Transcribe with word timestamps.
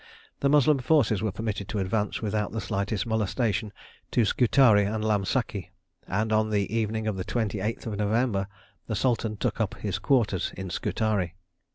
The 0.39 0.49
Moslem 0.49 0.79
forces 0.79 1.21
were 1.21 1.31
permitted 1.31 1.69
to 1.69 1.77
advance 1.77 2.23
without 2.23 2.51
the 2.53 2.59
slightest 2.59 3.05
molestation 3.05 3.71
to 4.09 4.25
Scutari 4.25 4.83
and 4.83 5.03
Lamsaki, 5.05 5.69
and 6.07 6.33
on 6.33 6.49
the 6.49 6.75
evening 6.75 7.05
of 7.05 7.17
the 7.17 7.23
28th 7.23 7.85
of 7.85 7.97
November 7.99 8.47
the 8.87 8.95
Sultan 8.95 9.37
took 9.37 9.61
up 9.61 9.75
his 9.75 9.99
quarters 9.99 10.53
in 10.57 10.71
Scutari. 10.71 11.35